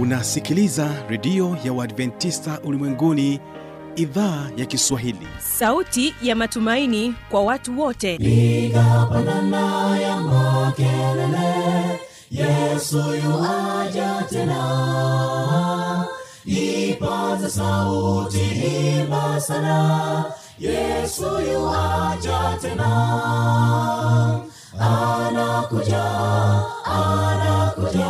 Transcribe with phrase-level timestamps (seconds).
[0.00, 3.40] unasikiliza redio ya uadventista ulimwenguni
[3.96, 5.28] idhaa ya kiswahili.
[5.38, 8.14] Sauti ya matumaini kwa watu wote.
[8.14, 12.00] Igapanana ya makelele
[12.30, 16.06] yesu yuaja tena.
[16.44, 18.40] Ipaza sauti
[19.00, 20.24] imba sana
[20.58, 21.22] yesu
[21.52, 22.90] yuaja tena.
[24.80, 26.04] Anakuja
[26.84, 28.09] anakuja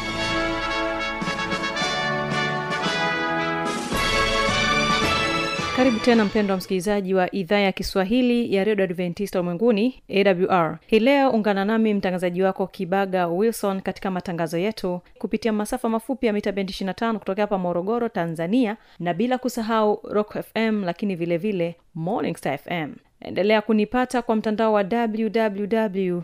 [5.81, 10.99] karibu tena mpendo wa msikilizaji wa idhaa ya kiswahili ya redio adventista ulimwenguni awr hii
[10.99, 16.51] leo ungana nami mtangazaji wako kibaga wilson katika matangazo yetu kupitia masafa mafupi ya mita
[16.51, 22.37] bendi 25 kutoka hapa morogoro tanzania na bila kusahau rock fm lakini vilevile vile morning
[22.37, 26.21] star fm endelea kunipata kwa mtandao wa www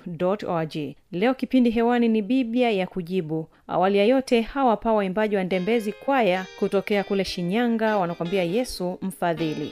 [0.47, 0.75] org
[1.11, 3.47] leo kipindi hewani ni biblia ya kujibu.
[3.67, 9.71] Awali ya yote hawa pa waimbaji wa ndembezi kwaya kutokea kule shinyanga wanakwambia yesu mfadhili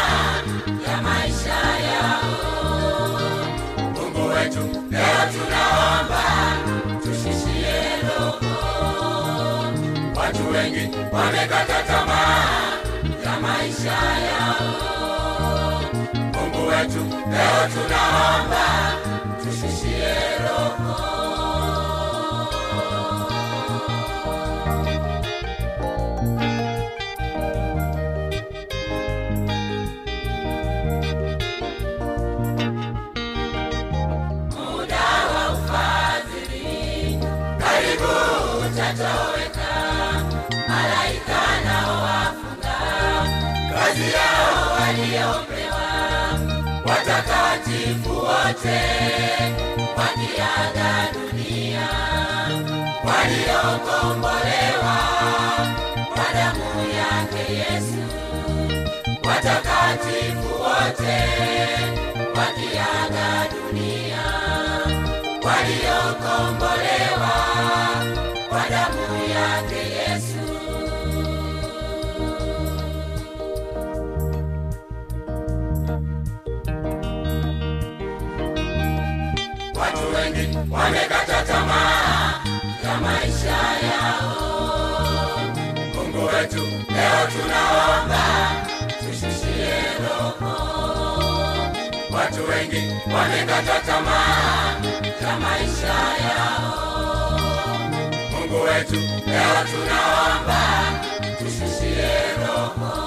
[11.41, 12.77] wamekata tamaa
[13.25, 13.91] ya maisha
[14.27, 15.81] yao.
[16.33, 18.95] Mungu wetu leo tunaomba
[45.01, 45.87] waliopewa
[46.85, 48.81] watakatifu wote
[49.97, 51.87] wakiaga dunia
[53.03, 54.97] waliokombolewa
[56.13, 58.03] kwa damu yake yesu
[59.27, 61.19] watakatifu wote
[62.35, 64.23] wakiaga dunia
[65.43, 66.80] waliokombolewa
[83.01, 83.57] maisha
[83.87, 85.39] yao.
[85.95, 86.63] Mungu wetu
[86.93, 88.25] leo tunaomba
[88.99, 89.73] tushushie
[90.03, 90.55] roho.
[92.13, 92.83] Watu wengi
[93.15, 94.75] wamekata tamaa
[95.21, 95.93] ya maisha
[96.23, 97.39] yao.
[98.31, 98.95] Mungu wetu
[99.27, 100.61] leo tunaomba
[101.39, 102.11] tushushie
[102.47, 103.00] roho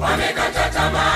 [0.00, 1.09] wamekata tamaa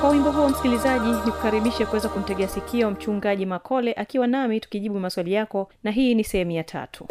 [0.00, 5.32] kwa wimbo huo msikilizaji ni kukaribisha kuweza kumtegea sikio mchungaji makole akiwa nami tukijibu maswali
[5.32, 7.08] yako na hii ni sehemu ya tatu.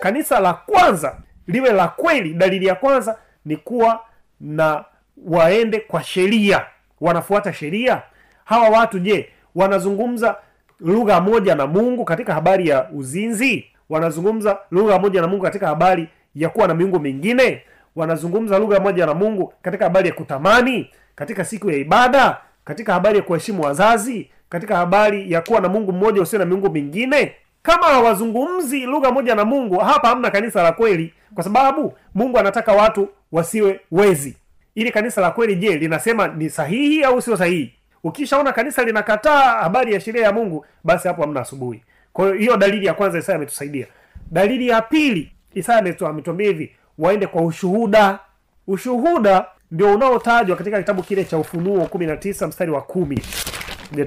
[0.00, 1.16] Kanisa la kwanza
[1.46, 4.00] liwe la kweli dalili ya kwanza ni kuwa
[4.40, 4.84] na
[5.26, 6.66] waende kwa sheria.
[7.00, 8.02] Wanafuata sheria?
[8.44, 10.36] Hawa watu je wanazungumza
[10.80, 13.66] lugha moja na mungu katika habari ya uzinzi?
[13.88, 17.62] Wanazungumza lugha moja na mungu katika habari ya kuwa na miungu mingine?
[17.96, 23.16] Wanazungumza lugha moja na mungu katika habari ya kutamani katika siku ya ibada katika habari
[23.16, 27.32] ya kuheshimu wazazi katika habari ya kuwa na mungu mmoja usio na miungu mingine?
[27.62, 31.14] Kama hawazungumzi lugha moja na mungu hapa hamna kanisa la kweli.
[31.34, 34.36] Kwa sababu mungu anataka watu wasiwe wezi.
[34.74, 37.74] Ili kanisa la kweli je linasema ni sahihi au sio sahihi?
[38.04, 41.82] Ukishaona kanisa linakataa habari ya sheria ya mungu basi hapo hamna asubuhi.
[42.12, 43.86] Kwa hiyo hiyo dalili ya kwanza isaya ametusaidia.
[44.30, 48.18] Dalili ya pili isaya ametu- ametuambia hivi waende kwa ushuhuda.
[48.66, 53.20] Ushuhuda ndio unaotajwa katika kitabu kile cha ufunuo 19 mstari wa kumi.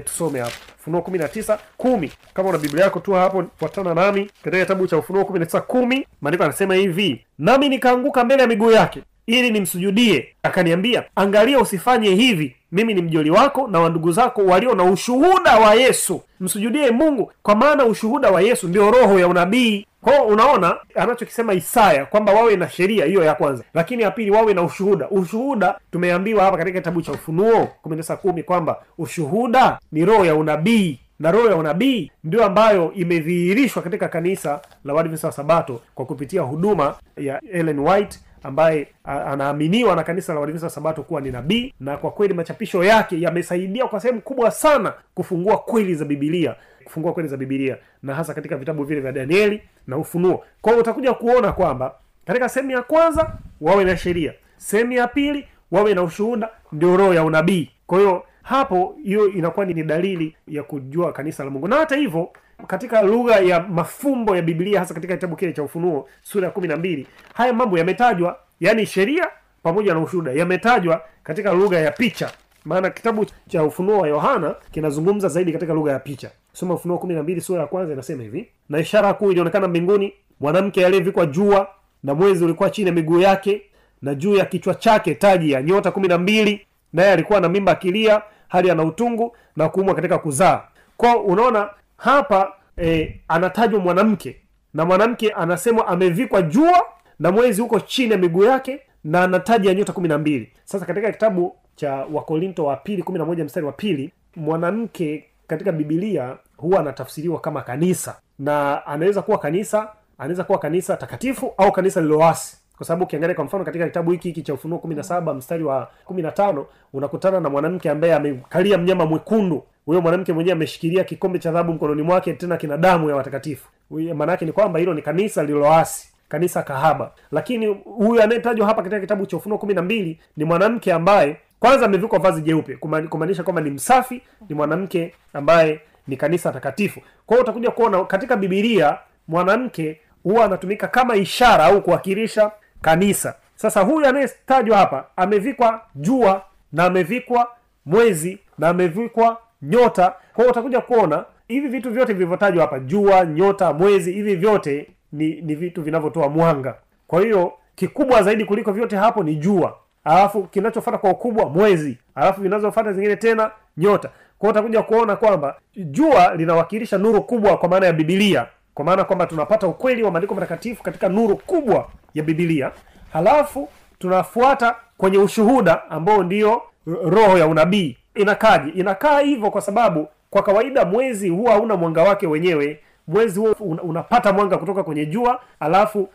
[0.04, 2.12] Tusome hapo ufunuo 19 kumi.
[2.34, 6.06] Kama una biblia yako tu hapo fuatana nami katika kitabu cha ufunuo 19 kumi.
[6.20, 10.28] Maandiko anasema hivi nami nikaanguka mbele ya miguu yake ili nimsujudie.
[10.42, 12.56] Akaniambia angalia usifanye hivi.
[12.72, 16.22] Mimi ni mjoli wako na wandugu zako walio na ushuhuda wa yesu.
[16.40, 19.86] Msujudie mungu kwa maana ushuhuda wa yesu ndio roho ya unabii.
[20.00, 23.64] Kwao unaona anachokisema isaya kwamba wawe na sheria hiyo ya kwanza.
[23.74, 25.08] Lakini ya pili wawe na ushuhuda.
[25.10, 30.34] Ushuhuda tumeambiwa hapa katika kitabu cha ufunuo kumi tisa kumi kwamba ushuhuda ni roho ya
[30.34, 30.98] unabii.
[31.18, 36.42] Na roho ya unabii ndio ambayo imedhihirishwa katika kanisa la Waadventista wa Sabato kwa kupitia
[36.42, 41.74] huduma ya Ellen White ambaye anaaminiwa na kanisa la Waadventista wa Sabato kuwa ni nabii,
[41.80, 46.54] na kwa kweli machapisho yake yamesaidia kwa sehemu kubwa sana kufungua kweli za Biblia,
[46.84, 50.44] kufungua kweli za Biblia, na hasa katika vitabu vile vya Danieli na Ufunuo.
[50.60, 51.94] Kwa hiyo utakuja kuona kwamba
[52.26, 57.14] katika sehemu ya kwanza wawe na sheria, sehemu ya pili wawe na ushuhuda, ndio roho
[57.14, 57.70] ya unabii.
[57.86, 62.28] Kwa hiyo hapo hiyo inakuwa ni dalili ya kujua kanisa la mungu na hata hivyo
[62.66, 66.68] katika lugha ya mafumbo ya biblia hasa katika kitabu kile cha ufunuo sura ya kumi
[66.68, 69.28] na mbili haya mambo yametajwa yaani sheria
[69.62, 72.30] pamoja na ushuhuda yametajwa katika lugha ya picha.
[72.64, 76.30] Maana kitabu cha ufunuo wa yohana kinazungumza zaidi katika lugha ya picha.
[76.52, 80.12] Soma ufunuo kumi na mbili sura ya kwanza inasema hivi na ishara kuu ilionekana mbinguni
[80.40, 81.68] mwanamke aliyevikwa jua
[82.02, 83.62] na mwezi ulikuwa chini ya miguu yake
[84.02, 87.72] na juu ya kichwa chake taji ya nyota kumi na mbili naye alikuwa na mimba
[87.72, 90.62] akilia hali ana utungu na kuumwa katika kuzaa.
[90.96, 91.70] Kwao unaona
[92.00, 92.52] hapa
[92.82, 94.36] e, anatajwa mwanamke.
[94.74, 96.82] Na mwanamke anasemwa amevikwa jua
[97.18, 100.52] na mwezi huko chini ya miguu yake na anataja nyota kumi na mbili.
[100.64, 105.72] Sasa katika kitabu cha wakorinto wa pili kumi na moja mstari wa pili mwanamke katika
[105.72, 108.16] bibilia huwa anatafsiriwa kama kanisa.
[108.38, 113.44] Na anaweza kuwa kanisa anaweza kuwa kanisa takatifu au kanisa liloasi kwa sababu ukiangalia kwa
[113.44, 116.66] mfano katika kitabu hiki hiki cha ufunuo kumi na saba mstari wa kumi na tano
[116.92, 122.02] unakutana na mwanamke ambaye amekalia mnyama mwekundu huyo mwanamke mwenyewe ameshikilia kikombe cha dhahabu mkononi
[122.02, 123.68] mwake tena kina damu ya watakatifu.
[124.14, 127.12] Maana ni kwamba hilo ni kanisa lililoasi kanisa kahaba.
[127.32, 131.86] Lakini huyu anayetajwa hapa katika kitabu cha ufunuo kumi na mbili ni mwanamke ambaye kwanza
[131.86, 132.76] amevikwa vazi jeupe
[133.08, 137.00] kumaanisha kwamba ni msafi ni mwanamke ambaye ni kanisa takatifu.
[137.26, 142.50] Kwa utakuja kuona katika bibilia mwanamke huwa anatumika kama ishara au kuwakilisha
[142.82, 143.34] kanisa.
[143.54, 146.42] Sasa huyu anayetajwa hapa amevikwa jua
[146.72, 147.48] na amevikwa
[147.86, 150.14] mwezi na amevikwa nyota.
[150.34, 155.54] Kwa utakuja kuona hivi vitu vyote vilivyotajwa hapa jua nyota mwezi hivi vyote ni ni
[155.54, 156.74] vitu vinavyotoa mwanga.
[157.06, 159.76] Kwa hiyo kikubwa zaidi kuliko vyote hapo ni jua.
[160.04, 161.98] Alafu kinachofata kwa ukubwa mwezi.
[162.14, 164.10] Alafu vinazofata zingine tena nyota.
[164.38, 169.26] Kwa utakuja kuona kwamba jua linawakilisha nuru kubwa kwa maana ya bibilia kwa maana kwamba
[169.26, 172.70] tunapata ukweli wa maandiko matakatifu katika nuru kubwa ya bibilia
[173.12, 180.42] halafu tunafuata kwenye ushuhuda ambao ndio roho ya unabii inakaje inakaa hivyo kwa sababu kwa
[180.42, 182.80] kawaida mwezi huwa hauna mwanga wake wenyewe.
[183.06, 186.08] Mwezi huo unapata mwanga kutoka kwenye jua alafu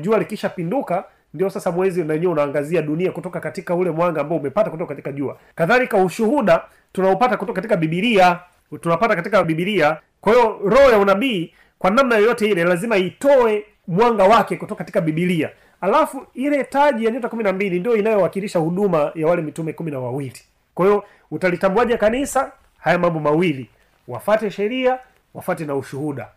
[0.00, 4.88] jua likishapinduka ndio sasa mwezi wenyewe unaangazia dunia kutoka katika ule mwanga ambao umepata kutoka
[4.88, 5.36] katika jua.
[5.54, 8.38] Kadhalika ushuhuda tunaupata kutoka katika bibilia
[8.80, 14.24] tunapata katika bibilia kwa hiyo roho ya unabii kwa namna yoyote ile lazima itoe mwanga
[14.24, 19.12] wake kutoka katika bibilia alafu ile taji ya nyota kumi na mbili ndio inayowakilisha huduma
[19.14, 20.40] ya wale mitume kumi na wawili.
[20.74, 22.52] Kwa hiyo utalitambuaje kanisa?
[22.78, 23.70] Haya mambo mawili.
[24.08, 24.98] Wafate sheria
[25.34, 26.28] wafate na ushuhuda.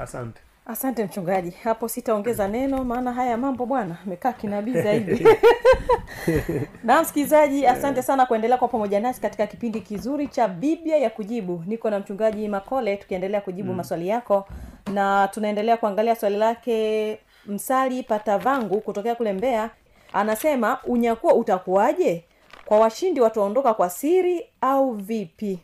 [0.00, 0.40] Asante.
[0.66, 1.50] Asante mchungaji.
[1.50, 5.26] Hapo sitaongeza neno maana haya mambo bwana amekaa kinabii zaidi.
[6.84, 11.64] Na msikilizaji asante sana kuendelea kwa pamoja nasi katika kipindi kizuri cha biblia ya kujibu.
[11.66, 13.76] Niko na mchungaji makole tukiendelea kujibu mm.
[13.76, 14.48] maswali yako.
[14.92, 19.70] Na tunaendelea kuangalia swali lake msali patavangu kutokea kule mbea
[20.12, 22.24] anasema unyakuo utakuwaje
[22.72, 25.58] kwa washindi wataondoka kwa siri au vipi?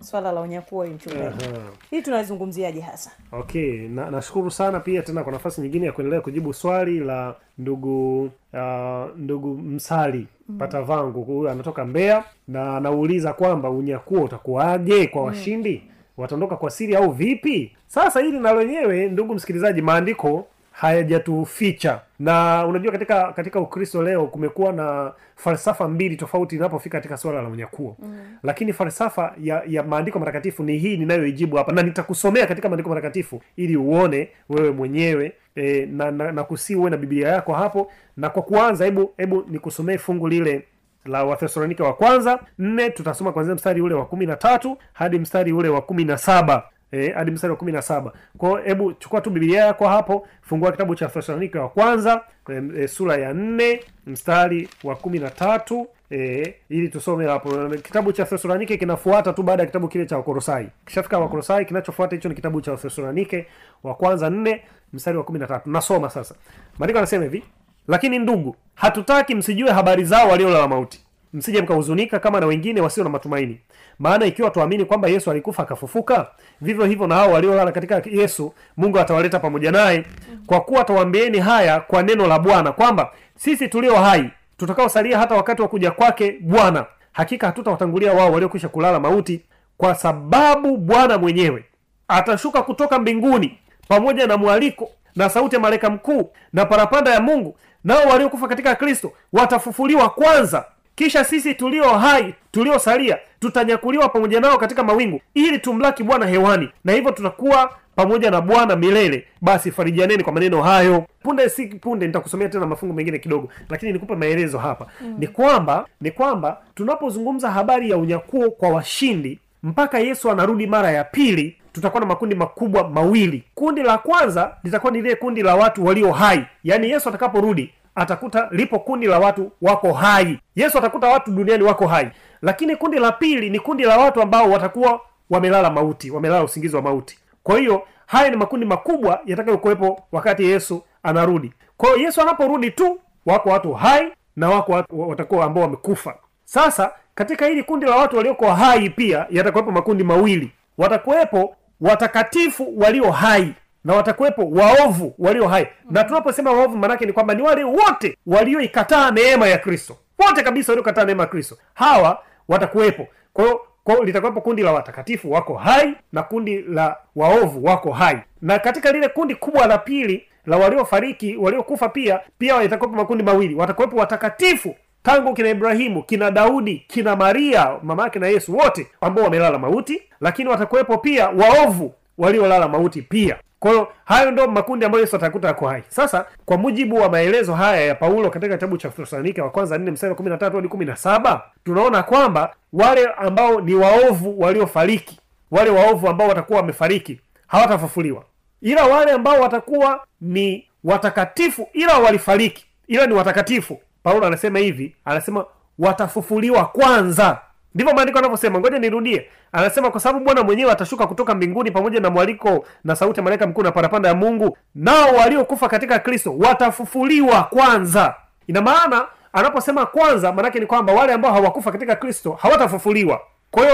[0.00, 1.44] Swala la unyakuo hii mchungaji
[1.90, 3.10] hii tunazungumziaje hasa?
[3.32, 8.22] Okay na nashukuru sana pia tena kwa nafasi nyingine ya kuendelea kujibu swali la ndugu
[8.52, 10.58] uh, ndugu msali mm.
[10.58, 11.22] patavangu.
[11.22, 15.82] Huyu anatoka mbeya na anauliza kwamba unyakuo utakuwaje kwa washindi?
[15.86, 15.92] Mm.
[16.16, 17.76] wataondoka kwa siri au vipi?
[17.86, 20.46] Sasa hili na lenyewe ndugu msikilizaji maandiko
[20.76, 22.00] hayajatuficha.
[22.18, 27.48] Na unajua katika katika ukristo leo kumekuwa na falsafa mbili tofauti inapofika katika suala la
[27.48, 27.96] unyakuo.
[28.02, 28.18] Mm.
[28.42, 31.72] lakini falsafa ya ya maandiko matakatifu ni hii ninayoijibu hapa.
[31.72, 36.90] Na nitakusomea katika maandiko matakatifu ili uone wewe mwenyewe e, na, na, na kusii uwe
[36.90, 37.92] na biblia yako hapo.
[38.16, 40.64] Na kwa kuanza hebu hebu nikusomee fungu lile
[41.04, 42.90] la wathesalonike wa kwanza nne.
[42.90, 46.62] Tutasoma kwanzia mstari ule wa kumi na tatu hadi mstari ule wa kumi na saba
[46.92, 48.12] Eh, hadi mstari wa kumi na saba.
[48.38, 52.20] Kwao hebu chukua tu bibilia yako hapo fungua kitabu cha thesalonike wa kwanza
[52.52, 57.68] e, e, sura ya nne mstari wa kumi na tatu e, ili tusome hapo.
[57.68, 62.28] Kitabu cha thesalonike kinafuata tu baada ya kitabu kile cha wakorosai kishafika wakorosai kinachofuata hicho
[62.28, 63.46] ni kitabu cha thesalonike
[63.82, 64.62] wa kwanza nne
[64.92, 65.70] mstari wa kumi na tatu.
[65.70, 66.34] Nasoma sasa.
[66.78, 67.42] Maandiko anasema hivi
[67.88, 71.00] lakini ndugu hatutaki msijue habari zao waliolala mauti
[71.32, 73.60] msije mkahuzunika kama na wengine wasio na matumaini.
[73.98, 76.26] Maana ikiwa tuamini kwamba yesu alikufa akafufuka
[76.60, 80.04] vivyo hivyo na hao waliolala katika yesu mungu atawaleta pamoja naye.
[80.46, 85.62] Kwa kuwa atawaambieni haya kwa neno la bwana kwamba sisi tulio hai tutakaosalia hata wakati
[85.62, 89.40] wa kuja kwake bwana hakika hatutawatangulia wao waliokwisha kulala mauti
[89.76, 91.64] kwa sababu bwana mwenyewe
[92.08, 97.56] atashuka kutoka mbinguni pamoja na mwaliko na sauti ya malaika mkuu na parapanda ya mungu.
[97.84, 100.64] Nao waliokufa katika kristo watafufuliwa kwanza
[100.96, 106.68] kisha sisi tulio hai tuliosalia tutanyakuliwa pamoja nao katika mawingu ili tumlaki bwana hewani.
[106.84, 109.26] Na hivyo tutakuwa pamoja na bwana milele.
[109.40, 111.04] Basi farijianeni kwa maneno hayo.
[111.22, 114.86] Punde si punde nitakusomea tena mafungu mengine kidogo lakini nikupe maelezo hapa.
[115.00, 115.14] Mm.
[115.18, 121.04] ni kwamba ni kwamba tunapozungumza habari ya unyakuo kwa washindi mpaka yesu anarudi mara ya
[121.04, 123.44] pili tutakuwa na makundi makubwa mawili.
[123.54, 128.48] Kundi la kwanza litakuwa ni lile kundi la watu walio hai yaani yesu atakaporudi atakuta
[128.50, 130.40] lipo kundi la watu wako hai.
[130.56, 132.10] Yesu atakuta watu duniani wako hai.
[132.42, 135.00] Lakini kundi la pili ni kundi la watu ambao watakuwa
[135.30, 137.18] wamelala mauti wamelala usingizi wa mauti.
[137.42, 141.52] Kwa hiyo haya ni makundi makubwa yatakayokuwepo wakati yesu anarudi.
[141.76, 146.14] Kwa hiyo yesu anaporudi tu wako watu hai na wako watu watakuwa ambao wamekufa.
[146.44, 150.52] Sasa katika hili kundi la watu walioko hai pia yatakuwepo makundi mawili.
[150.78, 153.54] Watakuwepo watakatifu walio hai
[153.86, 155.66] na watakuwepo waovu walio hai.
[155.90, 159.96] Na tunaposema waovu maanake ni kwamba ni wale wote walioikataa neema ya kristo.
[160.18, 161.56] Wote kabisa waliokataa neema ya kristo.
[161.74, 163.06] Hawa watakuwepo.
[163.32, 168.18] Kwa hiyo kwa litakuwepo kundi la watakatifu wako hai na kundi la waovu wako hai.
[168.42, 173.54] Na katika lile kundi kubwa la pili la waliofariki waliokufa pia pia itakuwepo makundi mawili.
[173.54, 179.24] Watakuwepo watakatifu tangu kina ibrahimu kina daudi kina maria mama yake na yesu wote ambao
[179.24, 180.02] wamelala mauti.
[180.20, 185.48] Lakini watakuwepo pia waovu waliolala mauti pia kwa hiyo hayo ndo makundi ambayo yesu atakuta
[185.48, 185.82] yako hai.
[185.88, 189.90] Sasa kwa mujibu wa maelezo haya ya paulo katika kitabu cha thesalonike wa kwanza nne
[189.90, 195.20] mstari kumi na tatu hadi kumi na saba tunaona kwamba wale ambao ni waovu waliofariki
[195.50, 198.24] wale waovu ambao watakuwa wamefariki hawatafufuliwa.
[198.62, 203.80] Ila wale ambao watakuwa ni watakatifu ila walifariki ila ni watakatifu.
[204.02, 205.44] Paulo anasema hivi anasema
[205.78, 207.38] watafufuliwa kwanza
[207.76, 209.28] ndivyo maandiko anavyosema ngoja nirudie.
[209.52, 213.46] Anasema kwa sababu bwana mwenyewe atashuka kutoka mbinguni pamoja na mwaliko na sauti ya malaika
[213.46, 218.14] mkuu na parapanda ya mungu nao waliokufa katika kristo watafufuliwa kwanza.
[218.46, 223.20] Ina maana anaposema kwanza maanake ni kwamba wale ambao hawakufa katika kristo hawatafufuliwa.
[223.50, 223.66] Kwa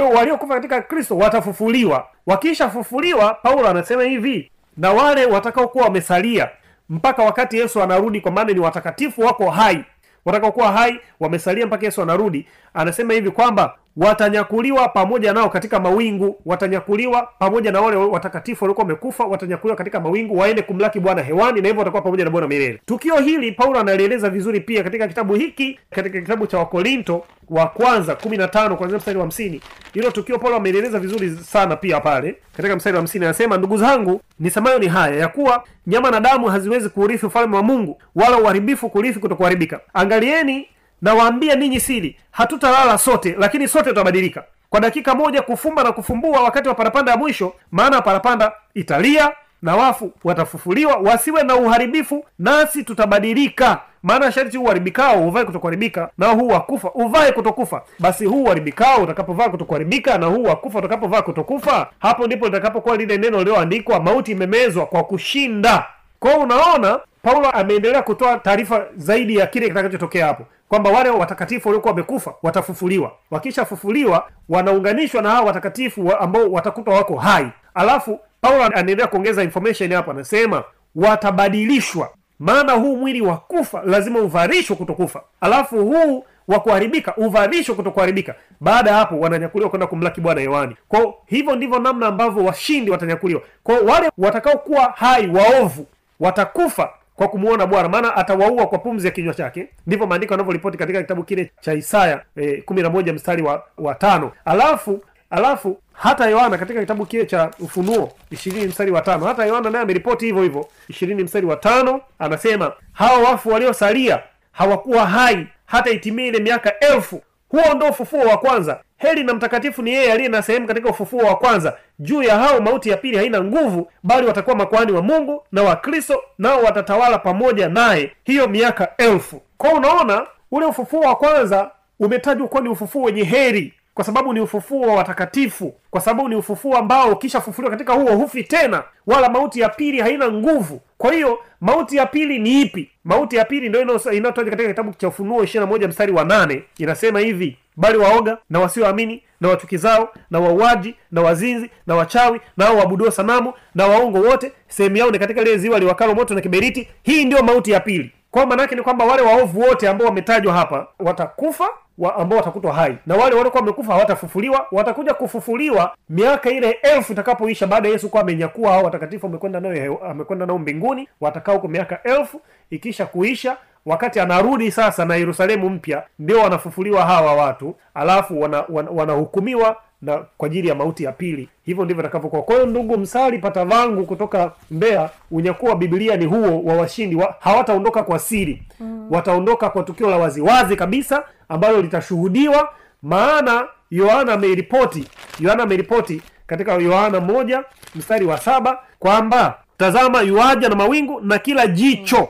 [0.00, 2.06] hiyo waliokufa katika kristo watafufuliwa.
[2.26, 6.48] Wakishafufuliwa paulo anasema hivi na wale watakaokuwa wamesalia
[6.88, 9.84] mpaka wakati yesu anarudi kwa maana ni watakatifu wako hai
[10.24, 12.46] watakaokuwa hai wamesalia mpaka yesu anarudi.
[12.74, 16.40] Anasema hivi kwamba watanyakuliwa pamoja nao katika mawingu.
[16.46, 21.66] Watanyakuliwa pamoja na wale watakatifu waliokuwa wamekufa watanyakuliwa katika mawingu waende kumlaki bwana hewani na
[21.68, 22.80] hivyo watakuwa pamoja na bwana milele.
[22.86, 28.14] Tukio hili paulo analieleza vizuri pia katika kitabu hiki katika kitabu cha wakorinto wa kwanza
[28.14, 29.60] kumi na tano kwanzia mstari wa hamsini.
[29.94, 34.20] Hilo tukio paulo amelieleza vizuri sana pia pale katika mstari wa hamsini anasema ndugu zangu
[34.40, 38.90] nisemayo ni haya ya kuwa nyama na damu haziwezi kuurithi ufalme wa mungu wala uharibifu
[38.90, 39.80] kurithi kutokuharibika.
[39.94, 40.68] Angalieni
[41.02, 44.44] nawaambia ninyi siri hatutalala sote lakini sote tutabadilika.
[44.70, 49.76] Kwa dakika moja kufumba na kufumbua wakati wa parapanda ya mwisho maana parapanda italia na
[49.76, 53.80] wafu watafufuliwa wasiwe na uharibifu nasi tutabadilika.
[54.02, 57.82] Maana sharti uharibikao uvae kutokuharibika na huu wakufa uvae kutokufa.
[57.98, 63.38] Basi huu uharibikao utakapovaa kutokuharibika na huu wakufa utakapovaa kutokufa hapo ndipo litakapokuwa lile neno
[63.38, 65.86] lililoandikwa mauti imemezwa kwa kushinda.
[66.20, 71.90] Kwao unaona paulo ameendelea kutoa taarifa zaidi ya kile kitakachotokea hapo kwamba wale watakatifu waliokuwa
[71.92, 73.12] wamekufa watafufuliwa.
[73.30, 77.46] Wakishafufuliwa wanaunganishwa na hawa watakatifu ambao watakutwa wako hai.
[77.74, 80.64] Alafu paulo anaendelea kuongeza information hapo anasema
[80.96, 82.10] watabadilishwa.
[82.38, 85.22] Maana huu mwili wa kufa lazima uvarishwe kutokufa.
[85.40, 88.34] Alafu huu wa kuharibika uvarishwe kutokuharibika.
[88.60, 90.76] Baada ya hapo wananyakuliwa kwenda kumlaki bwana yohani.
[90.88, 93.42] Kwao hivyo ndivyo namna ambavyo washindi watanyakuliwa.
[93.62, 95.86] Kwao wale watakaokuwa hai waovu
[96.20, 99.68] watakufa kwa kumwona bwana maana atawaua kwa pumzi ya kinywa chake.
[99.86, 103.94] Ndivyo maandiko yanavyoripoti katika kitabu kile cha isaya eh, kumi na moja mstari wa, wa
[103.94, 104.32] tano.
[104.44, 109.70] Alafu alafu hata yohana katika kitabu kile cha ufunuo ishirini mstari wa tano hata yohana
[109.70, 110.68] naye ameripoti hivyo hivyo.
[110.88, 114.22] Ishirini mstari wa tano anasema hawa wafu waliosalia
[114.52, 117.22] hawakuwa hai hata itimie ile miaka elfu.
[117.48, 121.20] Huo ndo ufufuo wa kwanza heri na mtakatifu ni yeye aliye na sehemu katika ufufuo
[121.20, 121.76] wa kwanza.
[121.98, 125.76] Juu ya hao mauti ya pili haina nguvu bali watakuwa makuhani wa mungu na wa
[125.76, 128.12] kristo nao watatawala pamoja naye.
[128.24, 129.42] Hiyo miaka elfu.
[129.58, 134.40] Kwao unaona ule ufufuo wa kwanza umetajwa kuwa ni ufufuo wenye heri kwa sababu ni
[134.40, 139.60] ufufuo wa watakatifu kwa sababu ni ufufuo ambao ukishafufuliwa katika huo hufi tena wala mauti
[139.60, 142.90] ya pili haina nguvu kwa hiyo mauti ya pili ni ipi?
[143.04, 146.62] Mauti ya pili inayo- inayotajwa katika kitabu cha ufunuo ishiri na moja mstari wa nane.
[146.78, 152.64] Inasema hivi bali waoga na wasioamini na wachukizao na wauaji na wazinzi na wachawi na
[152.64, 156.40] hao waabuduo sanamu na waongo wote sehemu yao ni katika lile ziwa liwakalo moto na
[156.40, 156.88] kiberiti.
[157.02, 160.86] Hii ndio mauti ya pili kwa maanaake ni kwamba wale waovu wote ambao wametajwa hapa
[160.98, 162.98] watakufa wa ambao watakutwa hai.
[163.06, 168.22] Na wale waliokuwa wamekufa hawatafufuliwa watakuja kufufuliwa miaka ile elfu itakapoisha baada ya yesu kuwa
[168.22, 174.20] amenyakua hao watakatifu amekwenda nayo amekwenda nao mbinguni watakaa huko miaka elfu ikisha kuisha wakati
[174.20, 180.46] anarudi sasa na yerusalemu mpya ndio wanafufuliwa hawa watu alafu wanahukumiwa wana, wana na kwa
[180.46, 181.48] ajili ya mauti ya pili.
[181.64, 182.42] Hivyo ndivyo itakavyokuwa.
[182.42, 187.16] Kwa hiyo ndugu msali pata vangu kutoka mbeya unyakuo wa biblia ni huo wa washindi
[187.16, 188.62] wa, hawataondoka kwa siri.
[188.80, 189.06] Mm.
[189.10, 192.68] wataondoka kwa tukio la waziwazi kabisa ambalo litashuhudiwa
[193.02, 195.04] maana yohana ameripoti
[195.40, 201.66] yohana ameripoti katika yohana moja mstari wa saba kwamba tazama yuaja na mawingu na kila
[201.66, 202.28] jicho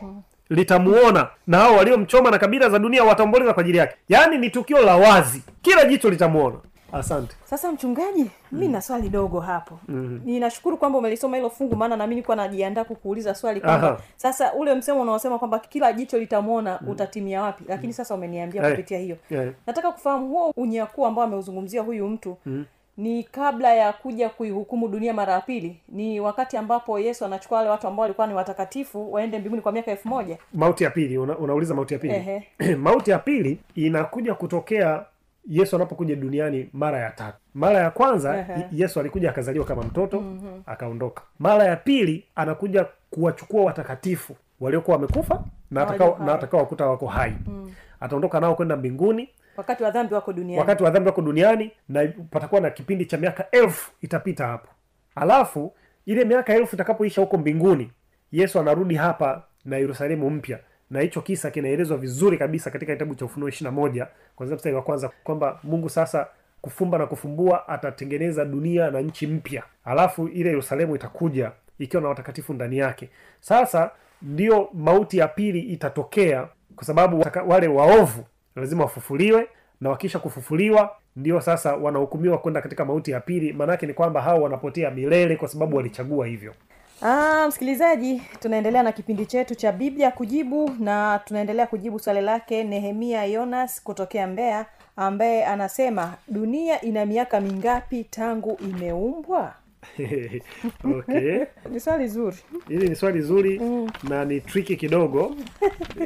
[0.50, 3.96] litamuona na hao waliomchoma na kabila za dunia watamboleza kwa ajili yake.
[4.08, 5.42] Yaani ni tukio la wazi.
[5.62, 6.56] Kila jicho litamuona
[6.92, 7.36] asante.
[7.44, 9.78] Sasa mchungaji mi na swali dogo hapo.
[9.88, 10.20] Mm-hmm.
[10.24, 15.00] ninashukuru kwamba umelisoma hilo fungu maana nami nilikuwa najiandaa kukuuliza swali kwamba sasa ule msemo
[15.00, 16.88] unaosema kwamba kila jicho litamwona mm.
[16.88, 17.64] utatimia wapi?
[17.68, 18.70] Lakini sasa umeniambia hey.
[18.70, 19.16] kupitia hiyo.
[19.30, 19.52] Eh.
[19.66, 22.64] nataka kufahamu huo unyakuo ambao ameuzungumzia huyu mtu mm.
[22.96, 25.80] ni kabla ya kuja kuihukumu dunia mara ya pili?
[25.88, 29.90] Ni wakati ambapo yesu anachukua wale watu ambao walikuwa ni watakatifu waende mbinguni kwa miaka
[29.90, 30.38] elfu moja?
[30.54, 32.14] Mauti ya pili una, unauliza mauti ya pili?
[32.14, 32.48] Ehe.
[32.76, 35.04] mauti ya pili inakuja kutokea
[35.48, 37.38] yesu anapokuja duniani mara ya tatu.
[37.54, 38.64] Mara ya kwanza Ehe.
[38.72, 40.62] yesu alikuja akazaliwa kama mtoto mm-hmm.
[40.66, 41.22] akaondoka.
[41.38, 47.06] Mara ya pili anakuja kuwachukua watakatifu waliokuwa wamekufa na walio atakao na atakao wakuta wako
[47.06, 47.34] hai.
[47.46, 47.72] Mm.
[48.00, 49.28] ataondoka nao kwenda mbinguni.
[49.56, 50.58] Wakati wa dhambi wako duniani.
[50.58, 54.68] Wakati wa dhambi wako duniani na patakuwa na kipindi cha miaka elfu itapita hapo.
[55.14, 55.72] Alafu
[56.06, 57.90] ile miaka elfu itakapoisha huko mbinguni
[58.32, 60.58] yesu anarudi hapa na yerusalemu mpya
[60.90, 64.74] na hicho kisa kinaelezwa vizuri kabisa katika kitabu cha ufunuo ishiri na moja kwanzia mstari
[64.74, 66.26] wa kwanza kwamba mungu sasa
[66.60, 69.62] kufumba na kufumbua atatengeneza dunia na nchi mpya.
[69.84, 73.08] Alafu ile yerusalemu itakuja ikiwa na watakatifu ndani yake.
[73.40, 73.90] Sasa
[74.22, 78.24] ndio mauti ya pili itatokea kwa sababu wale waovu
[78.56, 79.48] lazima wafufuliwe
[79.80, 83.52] na wakisha kufufuliwa ndio sasa wanahukumiwa kwenda katika mauti ya pili.
[83.52, 86.54] Maanaake ni kwamba hao wanapotea milele kwa sababu walichagua hivyo
[87.02, 93.24] Ah, msikilizaji tunaendelea na kipindi chetu cha biblia kujibu na tunaendelea kujibu swali lake nehemia
[93.24, 99.54] yonas kutokea mbeya ambaye anasema dunia ina miaka mingapi tangu imeumbwa
[100.98, 102.36] okay ni swali zuri.
[102.68, 103.60] Hili ni swali zuri
[104.08, 105.34] na ni triki kidogo.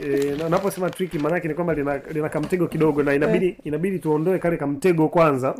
[0.02, 0.90] E, na unaposema
[1.22, 5.54] maanake ni kwamba lina, lina kamtego kidogo na inabidi inabidi tuondoe kale kamtego kwanza.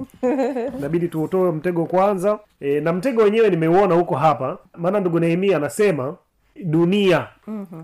[0.78, 2.38] Inabidi tuutoe mtego kwanza.
[2.60, 4.58] E, na mtego wenyewe nimeuona huko hapa.
[4.76, 6.16] Maana ndugu nehemia anasema
[6.64, 7.28] dunia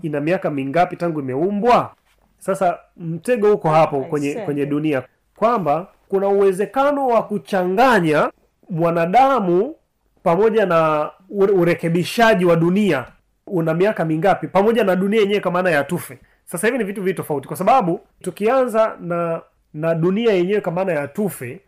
[0.01, 1.91] ina miaka mingapi tangu imeumbwa?
[2.39, 5.03] Sasa mtego huko hapo kwenye kwenye dunia.
[5.35, 8.31] Kwamba kuna uwezekano wa kuchanganya
[8.69, 9.75] mwanadamu
[10.23, 13.05] pamoja na urekebishaji wa dunia
[13.47, 14.47] una miaka mingapi?
[14.47, 17.57] Pamoja na dunia yenyewe kwa maana ya tufe sasa hivi ni vitu viwili tofauti kwa
[17.57, 19.41] sababu tukianza na
[19.73, 21.59] na dunia yenyewe kwa maana ya tufe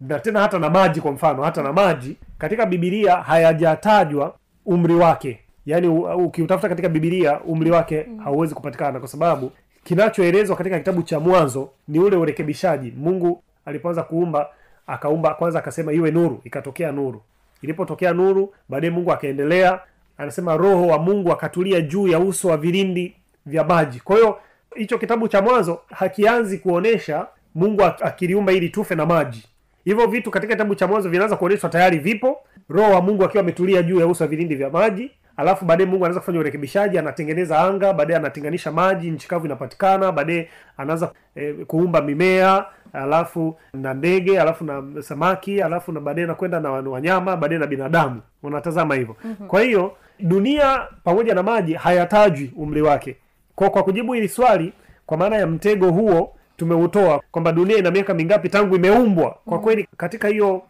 [0.00, 4.34] na tena hata na maji kwa mfano hata na maji katika bibilia hayajatajwa
[4.66, 5.40] umri wake.
[5.66, 9.52] Yaani ukiutafuta katika bibilia umri wake hauwezi kupatikana kwa sababu
[9.84, 12.94] kinachoelezwa katika kitabu cha mwanzo ni ule urekebishaji.
[12.96, 14.48] Mungu alipoanza kuumba
[14.86, 17.22] akaumba kwanza akasema iwe nuru ikatokea nuru
[17.62, 19.80] ilipotokea nuru baadaye mungu akaendelea
[20.18, 24.00] anasema roho wa mungu akatulia juu ya uso wa vilindi vya maji.
[24.00, 24.38] Kwa hiyo
[24.76, 29.44] hicho kitabu cha mwanzo hakianzi kuonesha mungu akiliumba ili tufe na maji.
[29.84, 33.82] Hivyo vitu katika kitabu cha mwanzo vinaanza kuonyeshwa tayari vipo roho wa mungu akiwa ametulia
[33.82, 37.92] juu ya uso wa vilindi vya maji alafu baadaye mungu anaweza kufanya urekebishaji anatengeneza anga
[37.92, 44.64] baadaye anatenganisha maji nchi kavu inapatikana baadaye anaanza eh, kuumba mimea alafu na ndege alafu
[44.64, 48.20] na samaki alafu na baadaye nakwenda na wanyama baadaye na binadamu.
[48.42, 49.16] Unatazama hivyo.
[49.24, 49.48] Mm-hmm.
[49.48, 53.16] kwa hiyo dunia pamoja na maji hayatajwi umri wake.
[53.54, 54.72] Kwa, kwa kujibu hili swali
[55.06, 59.36] kwa maana ya mtego huo tumeutoa kwamba dunia ina miaka mingapi tangu imeumbwa.
[59.44, 60.62] Kwa kweli katika hiyo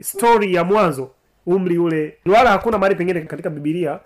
[0.00, 1.10] stori ya mwanzo
[1.46, 2.16] umri ule.
[2.26, 4.00] Wala hakuna mahali pengine katika bibilia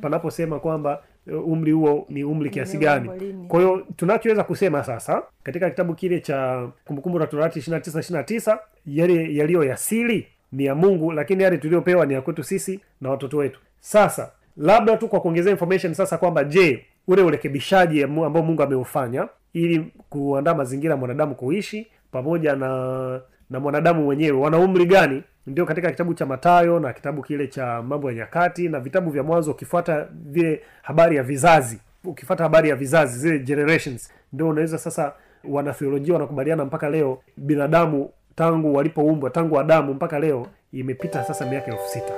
[0.00, 3.08] panaposema kwamba uh, umri huo ni umri kiasi gani.
[3.48, 7.78] kwa hiyo tunachoweza kusema sasa katika kitabu kile cha kumbukumbu la torati 29
[8.22, 12.80] 29 yale yaliyo ya siri ni ya mungu lakini yale tuliyopewa ni ya kwetu sisi
[13.00, 13.60] na watoto wetu.
[13.80, 19.86] Sasa labda tu kwa kuongezea information sasa kwamba je ule urekebishaji ambao mungu ameufanya ili
[20.08, 25.90] kuandaa mazingira ya mwanadamu kuishi pamoja na na mwanadamu mwenyewe wana umri gani ndio katika
[25.90, 30.06] kitabu cha matayo na kitabu kile cha mambo ya nyakati na vitabu vya mwanzo ukifuata
[30.12, 35.12] vile habari ya vizazi ukifuata habari ya vizazi zile generations ndio unaweza sasa
[35.44, 41.88] wanatheolojia wanakubaliana mpaka leo binadamu tangu walipoumbwa tangu adamu mpaka leo imepita sasa miaka elfu
[41.88, 42.12] sita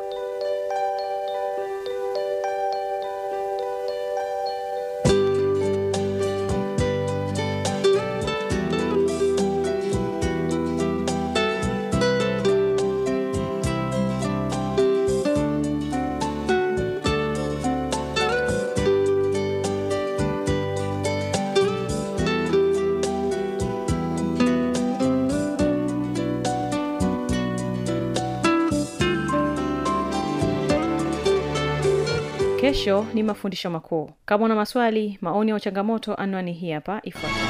[32.60, 34.10] kesho ni mafundisho makuu.
[34.26, 37.48] Kama una maswali maoni au changamoto anwani hii hapa ifuatayo.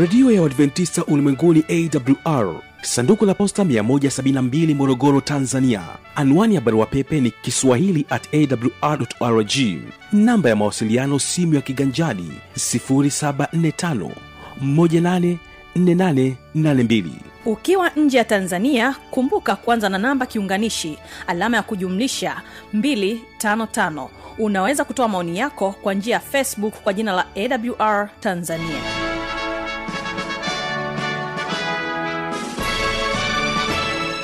[0.00, 5.82] Redio ya uadventista ulimwenguni awr sanduku la posta 172 morogoro tanzania.
[6.14, 9.52] Anwani ya barua pepe ni kiswahili at awrrg
[10.12, 14.10] namba ya mawasiliano simu ya kiganjadi 745
[15.76, 17.04] 184882
[17.46, 22.42] ukiwa nje ya tanzania kumbuka kwanza na namba kiunganishi alama ya kujumlisha
[22.74, 24.08] 255
[24.38, 28.80] unaweza kutoa maoni yako kwa njia ya facebook kwa jina la awr tanzania.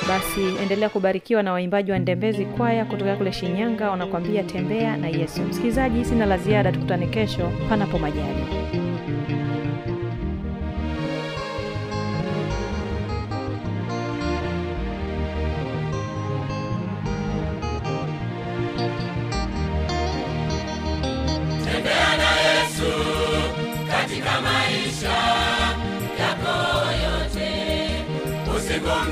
[0.07, 5.41] Basi endelea kubarikiwa na waimbaji wa ndembezi kwaya kutoka kule shinyanga wanakuambia tembea na yesu.
[5.41, 8.45] Msikilizaji sina la ziada tukutane kesho panapo majali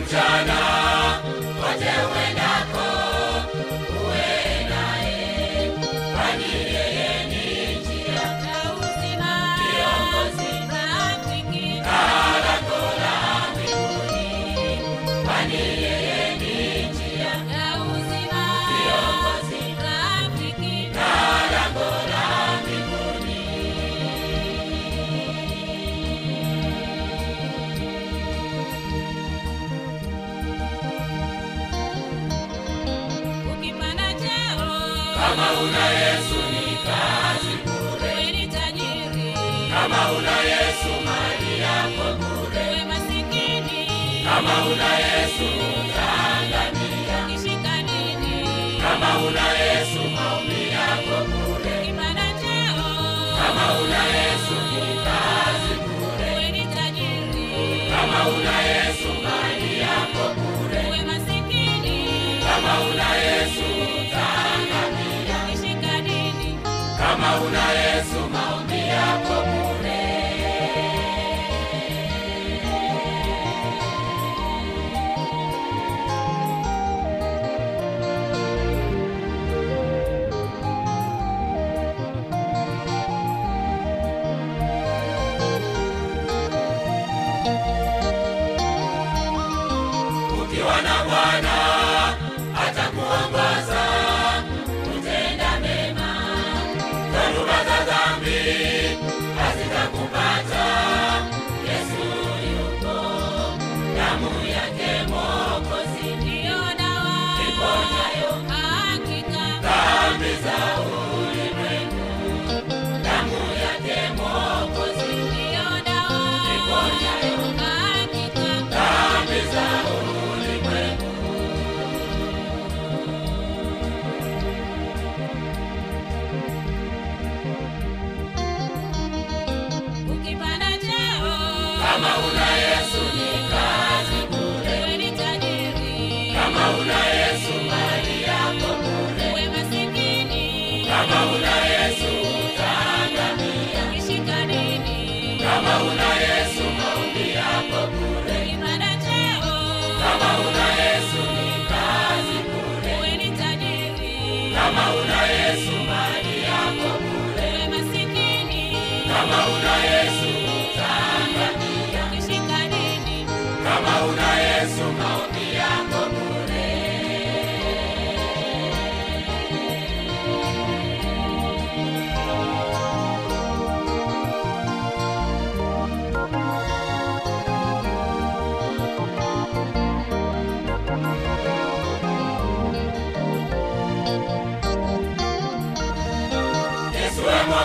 [0.09, 0.98] Jana.
[35.39, 38.11] Kama una yesu ni kazi bure.
[38.13, 39.33] Uwe ni tajiri.
[39.73, 42.67] Kama una yesu mali yako bure.
[44.25, 45.47] Kama una yesu
[45.79, 47.19] utaangamia
[48.83, 50.58] kama una yesu maombi
[67.69, 68.28] kama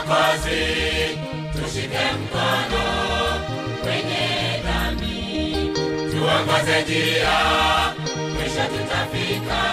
[0.09, 0.65] kazi,
[1.53, 2.85] tushike mkono
[3.83, 5.71] kwenye dhambi,
[6.11, 7.35] tuangaze njia,
[8.35, 9.65] mwisho tutafika.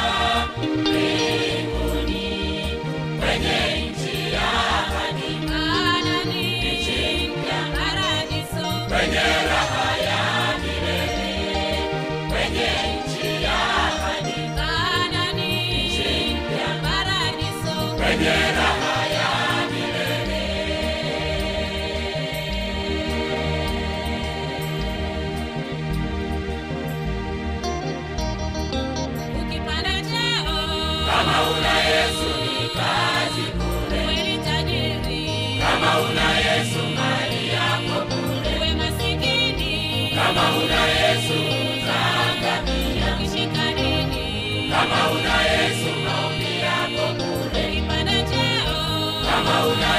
[49.43, 49.90] Oh.